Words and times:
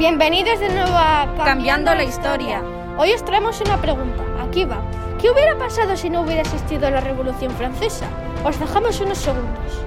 Bienvenidos 0.00 0.58
de 0.60 0.70
nuevo 0.70 0.96
a 0.96 1.28
Cambiando, 1.44 1.94
la 1.94 2.04
historia. 2.04 2.62
Hoy 2.96 3.12
os 3.12 3.22
traemos 3.22 3.60
una 3.60 3.76
pregunta. 3.76 4.22
Aquí 4.42 4.64
va. 4.64 4.80
¿Qué 5.20 5.28
hubiera 5.28 5.58
pasado 5.58 5.94
si 5.94 6.08
no 6.08 6.22
hubiera 6.22 6.40
existido 6.40 6.90
la 6.90 7.02
Revolución 7.02 7.52
Francesa? 7.52 8.06
Os 8.42 8.58
dejamos 8.58 8.98
unos 9.02 9.18
segundos. 9.18 9.84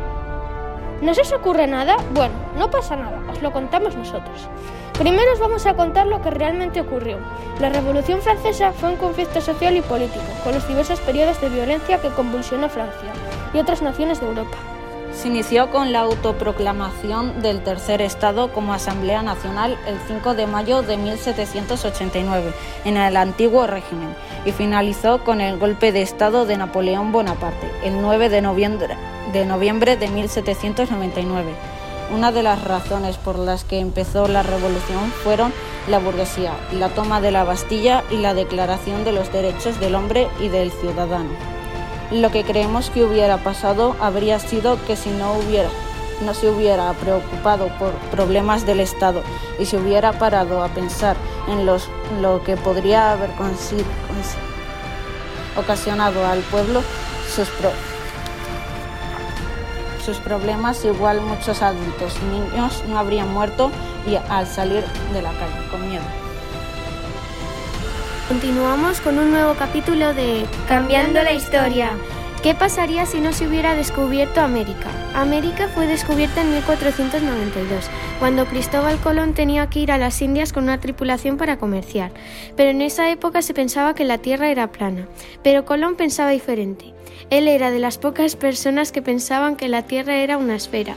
¿No 1.01 1.15
se 1.15 1.21
os 1.21 1.33
ocurre 1.33 1.65
nada? 1.65 1.97
Bueno, 2.13 2.35
no 2.55 2.69
pasa 2.69 2.95
nada, 2.95 3.23
os 3.27 3.41
lo 3.41 3.51
contamos 3.51 3.95
nosotros. 3.95 4.47
Primero 4.99 5.33
os 5.33 5.39
vamos 5.39 5.65
a 5.65 5.73
contar 5.73 6.05
lo 6.05 6.21
que 6.21 6.29
realmente 6.29 6.81
ocurrió. 6.81 7.17
La 7.59 7.69
Revolución 7.69 8.21
Francesa 8.21 8.71
fue 8.71 8.89
un 8.89 8.97
conflicto 8.97 9.41
social 9.41 9.75
y 9.75 9.81
político, 9.81 10.21
con 10.43 10.53
los 10.53 10.67
diversos 10.67 10.99
periodos 10.99 11.41
de 11.41 11.49
violencia 11.49 11.99
que 11.99 12.09
convulsionó 12.09 12.69
Francia 12.69 13.11
y 13.51 13.57
otras 13.57 13.81
naciones 13.81 14.21
de 14.21 14.27
Europa. 14.27 14.57
Se 15.15 15.27
inició 15.27 15.69
con 15.69 15.93
la 15.93 16.01
autoproclamación 16.01 17.41
del 17.41 17.63
Tercer 17.63 18.01
Estado 18.01 18.51
como 18.51 18.73
Asamblea 18.73 19.21
Nacional 19.21 19.77
el 19.87 19.97
5 20.07 20.33
de 20.33 20.47
mayo 20.47 20.81
de 20.81 20.97
1789 20.97 22.51
en 22.83 22.97
el 22.97 23.15
antiguo 23.15 23.67
régimen 23.67 24.15
y 24.45 24.51
finalizó 24.51 25.23
con 25.23 25.39
el 25.39 25.59
golpe 25.59 25.91
de 25.91 26.01
Estado 26.01 26.45
de 26.45 26.57
Napoleón 26.57 27.11
Bonaparte 27.11 27.71
el 27.83 28.01
9 28.01 28.29
de 28.29 28.41
noviembre 28.41 28.97
de, 29.31 29.45
noviembre 29.45 29.95
de 29.97 30.07
1799. 30.09 31.53
Una 32.13 32.31
de 32.31 32.43
las 32.43 32.63
razones 32.63 33.17
por 33.17 33.39
las 33.39 33.63
que 33.63 33.79
empezó 33.79 34.27
la 34.27 34.43
revolución 34.43 35.11
fueron 35.23 35.53
la 35.87 35.99
burguesía, 35.99 36.53
la 36.73 36.89
toma 36.89 37.21
de 37.21 37.31
la 37.31 37.43
Bastilla 37.43 38.03
y 38.09 38.17
la 38.17 38.33
declaración 38.33 39.03
de 39.03 39.13
los 39.13 39.31
derechos 39.31 39.79
del 39.79 39.95
hombre 39.95 40.27
y 40.39 40.49
del 40.49 40.71
ciudadano. 40.71 41.52
Lo 42.11 42.31
que 42.31 42.43
creemos 42.43 42.89
que 42.89 43.03
hubiera 43.03 43.37
pasado 43.37 43.95
habría 43.99 44.39
sido 44.39 44.83
que 44.85 44.95
si 44.95 45.09
no 45.09 45.33
hubiera 45.33 45.69
no 46.21 46.33
se 46.33 46.49
hubiera 46.49 46.93
preocupado 46.93 47.67
por 47.77 47.91
problemas 48.11 48.65
del 48.65 48.79
Estado 48.79 49.23
y 49.59 49.65
se 49.65 49.77
hubiera 49.77 50.13
parado 50.13 50.63
a 50.63 50.69
pensar 50.69 51.15
en 51.49 51.65
los, 51.65 51.89
lo 52.21 52.43
que 52.43 52.55
podría 52.55 53.11
haber 53.11 53.31
ocasionado 55.57 56.25
al 56.25 56.39
pueblo 56.39 56.81
sus, 57.29 57.47
sus 60.05 60.17
problemas, 60.17 60.83
igual 60.85 61.21
muchos 61.21 61.61
adultos 61.61 62.15
y 62.21 62.25
niños 62.25 62.83
no 62.87 62.99
habrían 62.99 63.31
muerto 63.33 63.71
y 64.07 64.15
al 64.15 64.47
salir 64.47 64.83
de 65.13 65.21
la 65.21 65.31
calle 65.31 65.67
con 65.71 65.87
miedo. 65.89 66.03
Continuamos 68.27 69.01
con 69.01 69.19
un 69.19 69.31
nuevo 69.31 69.53
capítulo 69.55 70.13
de 70.13 70.45
Cambiando 70.69 71.21
la 71.23 71.33
historia. 71.33 71.91
¿Qué 72.41 72.55
pasaría 72.55 73.05
si 73.05 73.19
no 73.19 73.33
se 73.33 73.45
hubiera 73.45 73.75
descubierto 73.75 74.39
América? 74.39 74.89
América 75.13 75.67
fue 75.67 75.87
descubierta 75.87 76.41
en 76.41 76.53
1492, 76.53 77.89
cuando 78.19 78.45
Cristóbal 78.45 78.97
Colón 78.99 79.33
tenía 79.33 79.69
que 79.69 79.81
ir 79.81 79.91
a 79.91 79.97
las 79.97 80.21
Indias 80.21 80.53
con 80.53 80.63
una 80.63 80.79
tripulación 80.79 81.35
para 81.35 81.57
comerciar. 81.57 82.11
Pero 82.55 82.69
en 82.69 82.81
esa 82.81 83.11
época 83.11 83.41
se 83.41 83.53
pensaba 83.53 83.93
que 83.93 84.05
la 84.05 84.19
Tierra 84.19 84.49
era 84.49 84.71
plana. 84.71 85.05
Pero 85.43 85.65
Colón 85.65 85.95
pensaba 85.95 86.29
diferente. 86.29 86.93
Él 87.29 87.49
era 87.49 87.71
de 87.71 87.79
las 87.79 87.97
pocas 87.97 88.37
personas 88.37 88.93
que 88.93 89.01
pensaban 89.01 89.57
que 89.57 89.67
la 89.67 89.83
Tierra 89.83 90.15
era 90.15 90.37
una 90.37 90.55
esfera. 90.55 90.95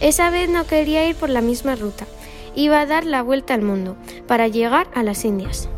Esa 0.00 0.30
vez 0.30 0.48
no 0.48 0.66
quería 0.66 1.06
ir 1.06 1.14
por 1.14 1.28
la 1.28 1.42
misma 1.42 1.76
ruta. 1.76 2.06
Iba 2.54 2.80
a 2.80 2.86
dar 2.86 3.04
la 3.04 3.22
vuelta 3.22 3.52
al 3.52 3.60
mundo 3.60 3.96
para 4.26 4.48
llegar 4.48 4.86
a 4.94 5.02
las 5.02 5.26
Indias 5.26 5.68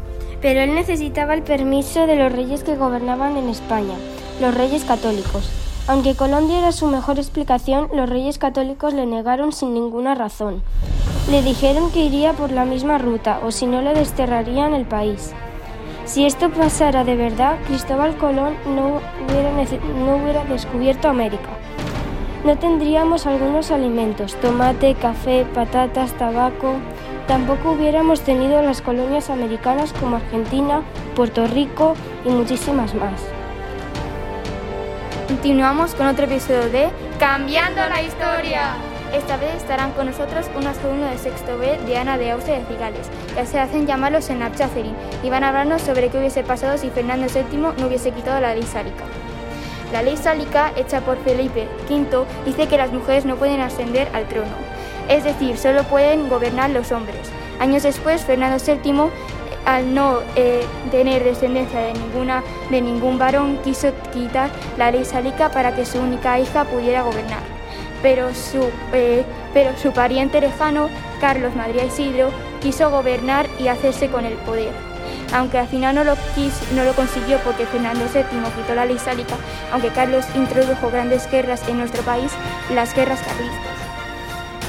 pero 0.46 0.60
él 0.60 0.76
necesitaba 0.76 1.34
el 1.34 1.42
permiso 1.42 2.06
de 2.06 2.14
los 2.14 2.30
reyes 2.30 2.62
que 2.62 2.76
gobernaban 2.76 3.36
en 3.36 3.48
España, 3.48 3.96
los 4.40 4.54
reyes 4.54 4.84
católicos. 4.84 5.50
Aunque 5.88 6.14
Colón 6.14 6.46
diera 6.46 6.70
su 6.70 6.86
mejor 6.86 7.18
explicación, 7.18 7.88
los 7.92 8.08
reyes 8.08 8.38
católicos 8.38 8.94
le 8.94 9.06
negaron 9.06 9.50
sin 9.52 9.74
ninguna 9.74 10.14
razón. 10.14 10.62
Le 11.32 11.42
dijeron 11.42 11.90
que 11.90 12.04
iría 12.04 12.32
por 12.32 12.52
la 12.52 12.64
misma 12.64 12.96
ruta 12.96 13.40
o 13.44 13.50
si 13.50 13.66
no 13.66 13.82
le 13.82 13.92
desterrarían 13.92 14.72
el 14.72 14.84
país. 14.84 15.32
Si 16.04 16.24
esto 16.24 16.48
pasara 16.48 17.02
de 17.02 17.16
verdad, 17.16 17.58
Cristóbal 17.66 18.16
Colón 18.16 18.54
no 18.66 19.00
hubiera, 19.26 19.50
no 19.50 20.22
hubiera 20.22 20.44
descubierto 20.44 21.08
América. 21.08 21.48
No 22.44 22.56
tendríamos 22.56 23.26
algunos 23.26 23.72
alimentos, 23.72 24.36
tomate, 24.36 24.94
café, 24.94 25.44
patatas, 25.52 26.12
tabaco, 26.12 26.76
tampoco 27.26 27.72
hubiéramos 27.72 28.20
tenido 28.20 28.62
las 28.62 28.82
colonias 28.82 29.30
americanas 29.30 29.92
como 29.92 30.16
Argentina, 30.16 30.82
Puerto 31.14 31.46
Rico 31.46 31.94
y 32.24 32.30
muchísimas 32.30 32.94
más. 32.94 33.20
Continuamos 35.26 35.94
con 35.94 36.06
otro 36.06 36.26
episodio 36.26 36.68
de 36.70 36.88
Cambiando 37.18 37.80
la 37.88 38.02
Historia. 38.02 38.76
Esta 39.12 39.36
vez 39.36 39.54
estarán 39.56 39.92
con 39.92 40.06
nosotros 40.06 40.46
unos 40.56 40.78
alumnos 40.78 41.10
de 41.10 41.18
sexto 41.18 41.58
B 41.58 41.78
de 41.86 41.96
Ana 41.96 42.18
de 42.18 42.32
Austria 42.32 42.58
de 42.58 42.66
Cigales, 42.66 43.08
que 43.34 43.46
se 43.46 43.58
hacen 43.58 43.86
llamar 43.86 44.12
los 44.12 44.24
Senapchacerin, 44.24 44.94
y 45.22 45.30
van 45.30 45.44
a 45.44 45.48
hablarnos 45.48 45.82
sobre 45.82 46.08
qué 46.08 46.18
hubiese 46.18 46.42
pasado 46.42 46.76
si 46.76 46.90
Fernando 46.90 47.26
VII 47.32 47.58
no 47.58 47.86
hubiese 47.86 48.10
quitado 48.10 48.40
la 48.40 48.54
ley 48.54 48.64
sálica. 48.64 49.04
La 49.92 50.02
ley 50.02 50.16
sálica, 50.16 50.72
hecha 50.76 51.00
por 51.00 51.16
Felipe 51.18 51.68
V, 51.88 52.26
dice 52.44 52.66
que 52.66 52.76
las 52.76 52.92
mujeres 52.92 53.24
no 53.24 53.36
pueden 53.36 53.60
ascender 53.60 54.08
al 54.12 54.26
trono 54.26 54.65
es 55.08 55.24
decir, 55.24 55.56
solo 55.56 55.84
pueden 55.84 56.28
gobernar 56.28 56.70
los 56.70 56.92
hombres. 56.92 57.30
Años 57.58 57.82
después, 57.82 58.24
Fernando 58.24 58.58
VII, 58.64 59.10
al 59.64 59.94
no 59.94 60.20
eh, 60.36 60.64
tener 60.90 61.24
descendencia 61.24 61.80
de, 61.80 61.92
ninguna, 61.94 62.42
de 62.70 62.80
ningún 62.80 63.18
varón, 63.18 63.58
quiso 63.64 63.92
quitar 64.12 64.50
la 64.78 64.90
ley 64.90 65.04
sálica 65.04 65.50
para 65.50 65.74
que 65.74 65.84
su 65.84 65.98
única 65.98 66.38
hija 66.38 66.64
pudiera 66.64 67.02
gobernar. 67.02 67.42
Pero 68.02 68.34
su, 68.34 68.70
eh, 68.92 69.24
pero 69.52 69.76
su 69.76 69.92
pariente 69.92 70.40
lejano, 70.40 70.88
Carlos 71.20 71.54
Madrid 71.56 71.82
Isidro, 71.86 72.30
quiso 72.60 72.90
gobernar 72.90 73.46
y 73.58 73.68
hacerse 73.68 74.08
con 74.08 74.24
el 74.24 74.34
poder. 74.34 74.72
Aunque 75.32 75.58
al 75.58 75.66
final 75.66 75.94
no 75.94 76.04
lo, 76.04 76.14
no 76.74 76.84
lo 76.84 76.92
consiguió 76.92 77.38
porque 77.38 77.66
Fernando 77.66 78.04
VII 78.12 78.22
quitó 78.56 78.74
la 78.74 78.84
ley 78.84 78.98
sálica, 78.98 79.34
aunque 79.72 79.88
Carlos 79.88 80.24
introdujo 80.34 80.90
grandes 80.90 81.28
guerras 81.30 81.66
en 81.68 81.78
nuestro 81.78 82.02
país, 82.02 82.30
las 82.72 82.94
guerras 82.94 83.20
carlistas. 83.20 83.65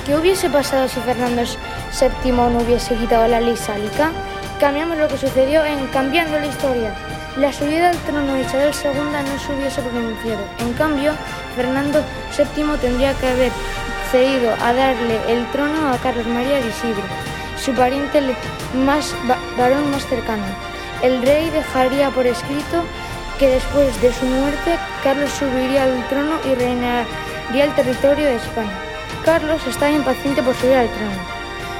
¿Qué 0.07 0.15
hubiese 0.15 0.49
pasado 0.49 0.87
si 0.87 1.01
Fernando 1.01 1.41
VII 1.43 2.31
no 2.31 2.59
hubiese 2.59 2.95
quitado 2.95 3.27
la 3.27 3.41
ley 3.41 3.57
sálica? 3.57 4.13
Cambiamos 4.57 4.97
lo 4.97 5.09
que 5.09 5.17
sucedió 5.17 5.65
en 5.65 5.85
Cambiando 5.87 6.39
la 6.39 6.45
Historia. 6.45 6.95
La 7.35 7.51
subida 7.51 7.89
al 7.89 7.97
trono 7.97 8.35
de 8.35 8.39
Isabel 8.43 8.71
II 8.73 9.01
no 9.01 9.37
se 9.37 9.53
hubiese 9.53 9.81
pronunciado. 9.81 10.39
En 10.59 10.71
cambio, 10.75 11.11
Fernando 11.57 12.01
VII 12.37 12.77
tendría 12.79 13.13
que 13.15 13.27
haber 13.27 13.51
cedido 14.09 14.53
a 14.61 14.71
darle 14.71 15.19
el 15.27 15.45
trono 15.51 15.91
a 15.91 15.97
Carlos 15.97 16.25
María 16.25 16.61
de 16.61 16.69
Isidro, 16.69 17.03
su 17.61 17.73
pariente 17.73 18.21
más 18.85 19.13
varón 19.57 19.91
más 19.91 20.07
cercano. 20.07 20.45
El 21.01 21.21
rey 21.21 21.49
dejaría 21.49 22.11
por 22.11 22.25
escrito 22.25 22.81
que 23.37 23.49
después 23.49 24.01
de 24.01 24.13
su 24.13 24.25
muerte 24.25 24.79
Carlos 25.03 25.31
subiría 25.31 25.83
al 25.83 26.07
trono 26.07 26.39
y 26.45 26.55
reinaría 26.55 27.65
el 27.65 27.75
territorio 27.75 28.25
de 28.25 28.37
España. 28.37 28.86
Carlos 29.23 29.65
estaba 29.67 29.91
impaciente 29.91 30.41
por 30.41 30.55
subir 30.55 30.75
al 30.75 30.89
trono. 30.89 31.37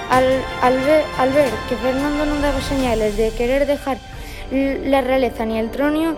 Al, 0.10 1.34
ver, 1.34 1.50
que 1.68 1.76
Fernando 1.76 2.26
no 2.26 2.40
daba 2.40 2.62
señales 2.62 3.18
de 3.18 3.32
querer 3.32 3.66
dejar 3.66 3.98
la 4.52 5.02
realeza 5.02 5.46
ni 5.46 5.58
el 5.58 5.70
trono 5.70 6.16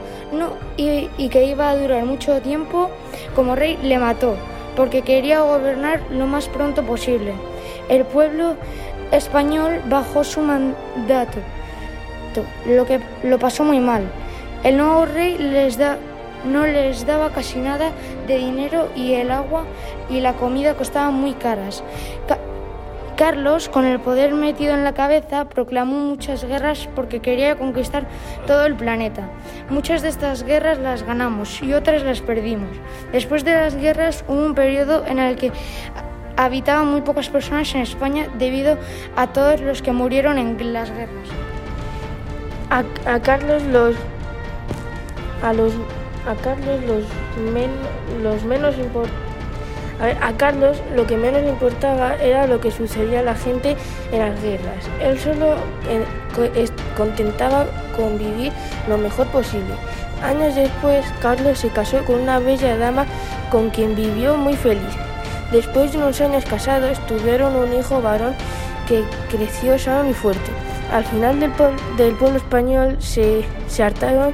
y, 0.77 1.29
que 1.29 1.45
iba 1.45 1.69
a 1.69 1.75
durar 1.75 2.05
mucho 2.05 2.39
tiempo 2.41 2.89
como 3.35 3.55
rey, 3.55 3.77
le 3.81 3.97
mató, 3.97 4.35
porque 4.75 5.01
quería 5.01 5.41
gobernar 5.41 6.01
lo 6.11 6.27
más 6.27 6.47
pronto 6.47 6.83
posible. 6.83 7.33
El 7.89 8.05
pueblo 8.05 8.55
español 9.11 9.81
bajó 9.85 10.23
su 10.23 10.41
mandato, 10.41 11.39
lo 12.67 12.85
que 12.85 12.99
lo 13.23 13.39
pasó 13.39 13.63
muy 13.63 13.79
mal. 13.79 14.03
El 14.63 14.77
nuevo 14.77 15.05
rey 15.05 15.37
les 15.37 15.77
da 15.77 15.97
no 16.45 16.65
les 16.65 17.05
daba 17.05 17.31
casi 17.31 17.59
nada 17.59 17.91
de 18.27 18.37
dinero 18.37 18.89
y 18.95 19.13
el 19.13 19.31
agua 19.31 19.65
y 20.09 20.21
la 20.21 20.33
comida 20.33 20.75
costaban 20.75 21.13
muy 21.13 21.33
caras. 21.33 21.83
Carlos, 23.19 23.67
con 23.67 23.83
el 23.83 23.99
poder 23.99 24.33
metido 24.33 24.73
en 24.73 24.85
la 24.85 24.93
cabeza, 24.93 25.43
proclamó 25.43 25.99
muchas 25.99 26.45
guerras 26.45 26.87
porque 26.95 27.19
quería 27.19 27.57
conquistar 27.57 28.07
todo 28.47 28.65
el 28.65 28.75
planeta. 28.75 29.29
Muchas 29.69 30.01
de 30.01 30.07
estas 30.07 30.43
guerras 30.43 30.79
las 30.79 31.03
ganamos 31.03 31.61
y 31.61 31.73
otras 31.73 32.03
las 32.03 32.21
perdimos. 32.21 32.69
Después 33.11 33.43
de 33.43 33.55
las 33.55 33.75
guerras 33.75 34.23
hubo 34.29 34.45
un 34.45 34.55
periodo 34.55 35.05
en 35.05 35.19
el 35.19 35.35
que 35.35 35.51
habitaban 36.37 36.87
muy 36.87 37.01
pocas 37.01 37.27
personas 37.27 37.75
en 37.75 37.81
España 37.81 38.27
debido 38.37 38.77
a 39.17 39.27
todos 39.27 39.59
los 39.59 39.81
que 39.81 39.91
murieron 39.91 40.37
en 40.37 40.71
las 40.71 40.89
guerras. 40.89 41.27
A, 42.69 43.19
Carlos 43.19 43.63
los 43.63 43.95
a 45.43 45.51
los 45.51 45.73
a 46.25 46.35
Carlos 46.41 46.79
los, 46.87 47.03
los 48.23 48.43
menos 48.45 48.77
a, 49.99 50.33
Carlos 50.37 50.81
lo 50.95 51.05
que 51.05 51.17
menos 51.17 51.41
le 51.41 51.49
importaba 51.49 52.15
era 52.15 52.47
lo 52.47 52.61
que 52.61 52.71
sucedía 52.71 53.19
a 53.19 53.23
la 53.23 53.35
gente 53.35 53.75
en 54.11 54.19
las 54.19 54.41
guerras. 54.41 54.85
Él 55.01 55.19
solo 55.19 55.55
eh, 55.89 56.67
contentaba 56.95 57.65
con 57.95 58.17
vivir 58.17 58.53
lo 58.87 58.97
mejor 58.97 59.27
posible. 59.27 59.73
Años 60.23 60.55
después, 60.55 61.05
Carlos 61.21 61.59
se 61.59 61.69
casó 61.69 62.03
con 62.05 62.19
una 62.19 62.39
bella 62.39 62.77
dama 62.77 63.05
con 63.51 63.69
quien 63.69 63.95
vivió 63.95 64.35
muy 64.37 64.55
feliz. 64.55 64.95
Después 65.51 65.91
de 65.91 65.97
unos 65.97 66.21
años 66.21 66.45
casados, 66.45 66.99
tuvieron 67.07 67.55
un 67.55 67.73
hijo 67.73 68.01
varón 68.01 68.35
que 68.87 69.03
creció 69.29 69.77
sano 69.79 70.09
y 70.09 70.13
fuerte. 70.13 70.51
Al 70.91 71.05
final 71.05 71.39
del, 71.39 71.51
pueblo 72.15 72.37
español 72.37 72.97
se, 72.99 73.45
se 73.67 73.83
hartaron 73.83 74.33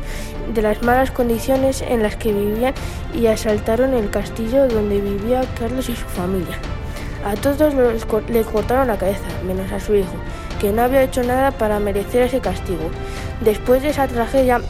de 0.54 0.62
las 0.62 0.82
malas 0.84 1.12
condiciones 1.12 1.82
en 1.82 2.02
las 2.02 2.16
que 2.16 2.32
vivían 2.32 2.74
y 3.14 3.28
asaltaron 3.28 3.94
el 3.94 4.10
castillo 4.10 4.68
donde 4.68 5.02
vivía 5.02 5.44
Carlos 5.60 5.90
y 5.90 5.96
su 5.96 6.06
familia. 6.06 6.58
A 7.26 7.36
todos 7.36 7.74
los, 7.74 8.06
le 8.30 8.44
cortaron 8.44 8.88
la 8.88 8.98
cabeza, 8.98 9.24
menos 9.46 9.72
a 9.72 9.80
su 9.80 9.96
hijo, 9.96 10.14
que 10.62 10.72
no 10.72 10.84
había 10.84 11.04
hecho 11.04 11.24
nada 11.24 11.52
para 11.52 11.80
merecer 11.80 12.22
ese 12.24 12.40
castigo. 12.40 12.90
Después 13.42 13.82
de 13.82 13.90
esa 13.90 14.08
tragedia, 14.08 14.62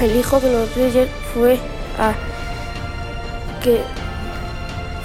el 0.00 0.16
hijo 0.16 0.40
de 0.40 0.52
los 0.52 0.74
reyes 0.74 1.08
fue 1.34 1.58
que 3.62 3.82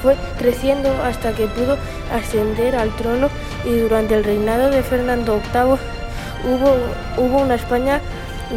fue 0.01 0.15
creciendo 0.37 0.89
hasta 1.03 1.33
que 1.33 1.47
pudo 1.47 1.77
ascender 2.13 2.75
al 2.75 2.95
trono 2.95 3.29
y 3.65 3.77
durante 3.77 4.15
el 4.15 4.23
reinado 4.23 4.69
de 4.69 4.81
Fernando 4.81 5.41
VIII 5.53 5.94
hubo, 6.43 7.23
hubo 7.23 7.41
una 7.41 7.55
España 7.55 8.01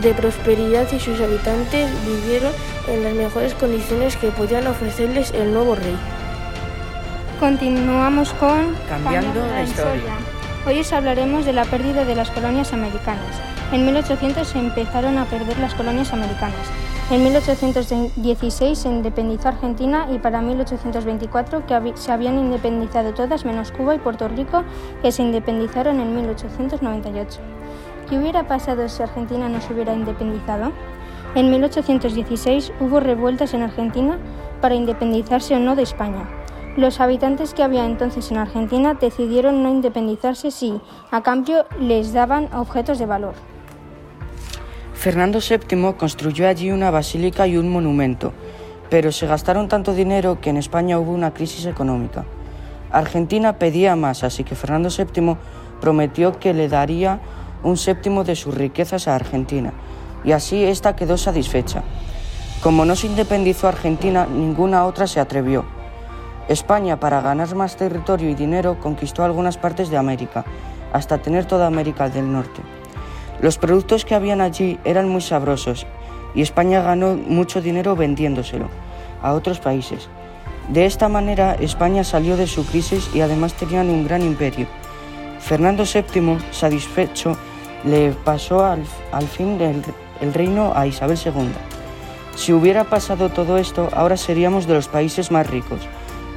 de 0.01 0.13
prosperidad 0.15 0.91
y 0.93 1.01
sus 1.01 1.21
habitantes 1.21 1.91
vivieron 2.05 2.53
en 2.89 3.05
las 3.05 3.15
mejores 3.15 3.55
condiciones 3.55 4.17
que 4.17 4.29
podían 4.29 4.67
ofrecerles 4.67 5.33
el 5.33 5.53
nuevo 5.53 5.75
rey. 5.75 5.97
Continuamos 7.41 8.33
con 8.35 8.75
Cambiando 8.89 9.47
la 9.47 9.63
historia. 9.63 10.15
Hoy 10.67 10.81
os 10.81 10.93
hablaremos 10.93 11.47
de 11.47 11.53
la 11.53 11.65
pérdida 11.65 12.05
de 12.05 12.15
las 12.15 12.31
colonias 12.31 12.73
americanas. 12.73 13.41
En 13.73 13.85
1800 13.85 14.47
se 14.47 14.59
empezaron 14.59 15.19
a 15.19 15.25
perder 15.27 15.59
las 15.59 15.75
colonias 15.75 16.13
americanas. 16.13 16.67
En 17.11 17.23
1816 17.23 18.79
se 18.79 18.89
independizó 18.89 19.49
Argentina 19.49 20.09
y 20.13 20.19
para 20.19 20.43
1824 20.43 21.67
que 21.67 21.93
se 21.95 22.13
habían 22.13 22.39
independizado 22.39 23.15
todas 23.15 23.45
menos 23.45 23.73
Cuba 23.73 23.95
y 23.95 23.99
Puerto 23.99 24.29
Rico 24.29 24.65
que 25.01 25.13
se 25.13 25.23
independizaron 25.23 26.01
en 26.01 26.15
1898. 26.15 27.41
¿Qué 28.09 28.19
hubiera 28.19 28.47
pasado 28.47 28.89
si 28.89 29.03
Argentina 29.03 29.51
no 29.51 29.61
se 29.61 29.75
hubiera 29.75 29.93
independizado? 29.93 30.73
En 31.35 31.51
1816 31.51 32.73
hubo 32.81 33.01
revueltas 33.01 33.53
en 33.53 33.63
Argentina 33.63 34.19
para 34.63 34.75
independizarse 34.75 35.55
o 35.55 35.59
no 35.59 35.77
de 35.77 35.83
España. 35.83 36.27
Los 36.79 37.01
habitantes 37.01 37.53
que 37.53 37.63
había 37.63 37.85
entonces 37.85 38.31
en 38.31 38.39
Argentina 38.39 38.95
decidieron 38.95 39.63
no 39.63 39.69
independizarse 39.69 40.51
si, 40.51 40.81
a 41.11 41.23
cambio, 41.23 41.67
les 41.81 42.15
daban 42.15 42.49
objetos 42.55 42.99
de 42.99 43.05
valor. 43.05 43.35
Fernando 44.95 45.41
VII 45.41 45.93
construyó 45.99 46.49
allí 46.49 46.71
una 46.71 46.91
basílica 46.91 47.47
y 47.47 47.59
un 47.59 47.71
monumento, 47.71 48.33
pero 48.89 49.13
se 49.13 49.27
gastaron 49.27 49.69
tanto 49.69 49.93
dinero 49.93 50.41
que 50.41 50.49
en 50.49 50.57
España 50.57 50.99
hubo 50.99 51.13
una 51.13 51.35
crisis 51.35 51.67
económica. 51.67 52.25
Argentina 52.91 53.59
pedía 53.59 53.97
más, 53.97 54.25
así 54.25 54.45
que 54.45 54.55
Fernando 54.55 54.89
VII 54.89 55.37
prometió 55.81 56.39
que 56.39 56.55
le 56.55 56.69
daría 56.69 57.21
un 57.63 57.77
séptimo 57.77 58.25
de 58.25 58.37
sus 58.37 58.55
riquezas 58.55 59.09
a 59.09 59.15
Argentina, 59.15 59.73
y 60.25 60.33
así 60.33 60.65
ésta 60.65 60.97
quedó 60.97 61.17
satisfecha. 61.17 61.83
Como 62.63 62.85
no 62.85 62.97
se 62.97 63.07
independizó 63.07 63.69
Argentina, 63.69 64.27
ninguna 64.27 64.85
otra 64.85 65.07
se 65.07 65.21
atrevió. 65.21 65.65
España, 66.49 66.99
para 66.99 67.21
ganar 67.21 67.55
más 67.55 67.77
territorio 67.77 68.31
y 68.31 68.35
dinero, 68.35 68.79
conquistó 68.81 69.23
algunas 69.23 69.59
partes 69.59 69.91
de 69.91 69.97
América, 69.97 70.45
hasta 70.93 71.19
tener 71.19 71.45
toda 71.45 71.67
América 71.67 72.09
del 72.09 72.33
Norte. 72.33 72.63
Los 73.41 73.59
productos 73.59 74.05
que 74.05 74.15
habían 74.15 74.41
allí 74.41 74.79
eran 74.85 75.09
muy 75.09 75.21
sabrosos 75.21 75.87
y 76.35 76.43
España 76.43 76.83
ganó 76.83 77.15
mucho 77.15 77.61
dinero 77.61 77.95
vendiéndoselo 77.95 78.69
a 79.23 79.33
otros 79.33 79.61
países. 79.61 80.09
De 80.69 80.87
esta 80.87 81.09
manera 81.09 81.55
España 81.55 82.05
salió 82.05 82.37
de 82.37 82.47
su 82.47 82.67
crisis 82.67 83.11
y 83.15 83.21
además 83.21 83.55
tenían 83.55 83.89
un 83.91 84.05
gran 84.05 84.23
imperio. 84.23 84.67
Fernando 85.39 85.85
VII, 85.85 86.39
satisfecho, 86.51 87.37
le 87.85 88.13
pasó 88.13 88.65
al, 88.65 88.85
fin 89.27 89.59
del, 89.59 89.83
el 90.21 90.35
reino 90.35 90.73
a 90.75 90.87
Isabel 90.87 91.19
II. 91.25 91.51
Si 92.35 92.53
hubiera 92.53 92.85
pasado 92.85 93.31
todo 93.31 93.59
esto, 93.59 93.89
ahora 93.93 94.17
seríamos 94.17 94.67
de 94.67 94.75
los 94.75 94.89
países 94.89 95.31
más 95.31 95.49
ricos, 95.49 95.81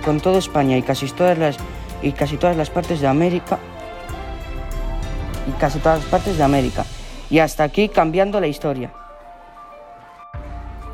con 0.03 0.19
toda 0.19 0.39
España 0.39 0.77
y 0.77 0.81
casi 0.81 1.07
todas 1.07 1.37
las, 1.37 1.57
y 2.01 2.11
casi 2.11 2.37
todas 2.37 2.57
las 2.57 2.69
partes 2.69 3.01
de 3.01 3.07
América 3.07 3.59
y 5.47 5.51
casi 5.59 5.79
todas 5.79 5.99
las 5.99 6.07
partes 6.09 6.37
de 6.37 6.43
América. 6.43 6.85
Y 7.29 7.39
hasta 7.39 7.63
aquí 7.63 7.87
cambiando 7.89 8.39
la 8.39 8.47
historia. 8.47 8.91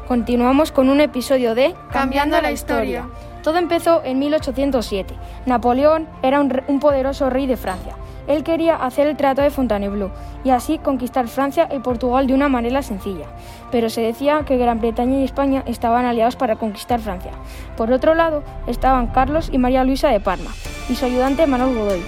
Continuamos 0.08 0.72
con 0.72 0.88
un 0.88 1.02
episodio 1.02 1.54
de 1.54 1.76
Cambiando 1.92 2.42
la 2.42 2.54
historia. 2.54 3.10
Todo 3.44 3.58
empezó 3.58 4.02
en 4.06 4.20
1807. 4.20 5.14
Napoleón 5.46 6.08
era 6.22 6.40
un, 6.40 6.62
un, 6.68 6.80
poderoso 6.80 7.30
rey 7.30 7.46
de 7.46 7.58
Francia. 7.58 7.97
Él 8.28 8.44
quería 8.44 8.76
hacer 8.76 9.08
el 9.08 9.18
Tratado 9.18 9.44
de 9.44 9.52
Fontainebleau 9.52 10.12
y 10.44 10.50
así 10.50 10.78
conquistar 10.78 11.28
Francia 11.28 11.70
y 11.74 11.80
Portugal 11.80 12.28
de 12.28 12.34
una 12.34 12.50
manera 12.50 12.82
sencilla. 12.82 13.26
Pero 13.72 13.90
se 13.90 14.02
decía 14.02 14.44
que 14.46 14.58
Gran 14.58 14.80
Bretaña 14.80 15.20
y 15.20 15.24
España 15.24 15.64
estaban 15.66 16.06
aliados 16.06 16.36
para 16.36 16.58
conquistar 16.58 17.00
Francia. 17.00 17.32
Por 17.76 17.92
otro 17.92 18.16
lado, 18.16 18.44
estaban 18.68 19.08
Carlos 19.08 19.50
y 19.52 19.58
María 19.58 19.84
Luisa 19.84 20.10
de 20.10 20.20
Parma 20.20 20.52
y 20.90 20.96
su 20.96 21.06
ayudante 21.06 21.48
Manuel 21.48 21.78
Godoy. 21.78 22.04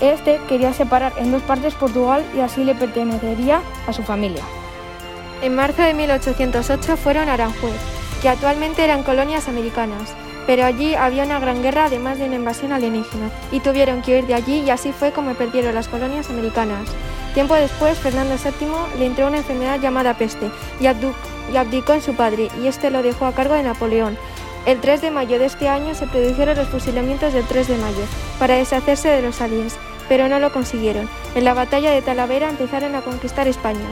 Este 0.00 0.40
quería 0.48 0.72
separar 0.72 1.12
en 1.18 1.30
dos 1.30 1.42
partes 1.42 1.74
Portugal 1.74 2.24
y 2.36 2.40
así 2.40 2.64
le 2.64 2.74
pertenecería 2.74 3.60
a 3.86 3.92
su 3.92 4.02
familia. 4.02 4.42
En 5.42 5.54
marzo 5.54 5.82
de 5.82 5.94
1808 5.94 6.96
fueron 6.96 7.28
a 7.28 7.34
Aranjuez, 7.34 7.78
que 8.22 8.28
actualmente 8.28 8.82
eran 8.82 9.02
colonias 9.02 9.48
americanas, 9.48 10.14
pero 10.46 10.64
allí 10.64 10.94
había 10.94 11.24
una 11.24 11.40
gran 11.40 11.62
guerra 11.62 11.86
además 11.86 12.18
de 12.18 12.26
una 12.26 12.36
invasión 12.36 12.72
alienígena, 12.72 13.30
y 13.52 13.60
tuvieron 13.60 14.02
que 14.02 14.12
huir 14.12 14.26
de 14.26 14.34
allí 14.34 14.60
y 14.60 14.70
así 14.70 14.92
fue 14.92 15.12
como 15.12 15.34
perdieron 15.34 15.74
las 15.74 15.88
colonias 15.88 16.30
americanas. 16.30 16.88
Tiempo 17.34 17.54
después, 17.54 17.98
Fernando 17.98 18.36
VII 18.36 18.98
le 18.98 19.06
entró 19.06 19.26
una 19.26 19.38
enfermedad 19.38 19.80
llamada 19.80 20.16
peste 20.16 20.50
y, 20.80 20.84
y 20.84 21.56
abdicó 21.56 21.92
en 21.92 22.02
su 22.02 22.14
padre, 22.14 22.48
y 22.62 22.66
este 22.66 22.90
lo 22.90 23.02
dejó 23.02 23.26
a 23.26 23.32
cargo 23.32 23.54
de 23.54 23.62
Napoleón, 23.62 24.16
el 24.66 24.80
3 24.80 25.02
de 25.02 25.10
mayo 25.10 25.38
de 25.38 25.44
este 25.44 25.68
año 25.68 25.94
se 25.94 26.06
produjeron 26.06 26.56
los 26.56 26.68
fusilamientos 26.68 27.34
del 27.34 27.44
3 27.44 27.68
de 27.68 27.76
mayo 27.76 28.04
para 28.38 28.54
deshacerse 28.54 29.08
de 29.08 29.20
los 29.20 29.42
aliens, 29.42 29.76
pero 30.08 30.26
no 30.26 30.38
lo 30.38 30.52
consiguieron. 30.52 31.06
En 31.34 31.44
la 31.44 31.52
batalla 31.52 31.90
de 31.90 32.00
Talavera 32.00 32.48
empezaron 32.48 32.94
a 32.94 33.02
conquistar 33.02 33.46
España. 33.46 33.84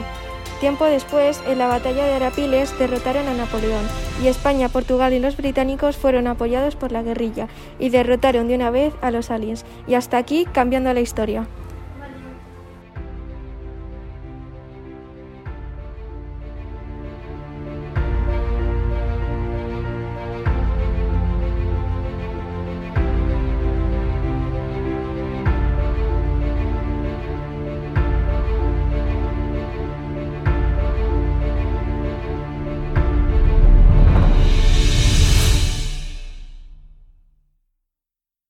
Tiempo 0.59 0.85
después, 0.85 1.41
en 1.47 1.57
la 1.57 1.67
batalla 1.67 2.05
de 2.05 2.13
Arapiles, 2.13 2.77
derrotaron 2.79 3.27
a 3.27 3.33
Napoleón, 3.33 3.85
y 4.23 4.27
España, 4.27 4.69
Portugal 4.69 5.11
y 5.13 5.19
los 5.19 5.35
británicos 5.35 5.97
fueron 5.97 6.27
apoyados 6.27 6.75
por 6.75 6.91
la 6.91 7.03
guerrilla, 7.03 7.47
y 7.79 7.89
derrotaron 7.89 8.47
de 8.47 8.55
una 8.55 8.69
vez 8.69 8.93
a 9.01 9.11
los 9.11 9.29
aliens. 9.29 9.65
Y 9.87 9.95
hasta 9.95 10.17
aquí 10.17 10.45
cambiando 10.45 10.93
la 10.93 11.01
historia. 11.01 11.47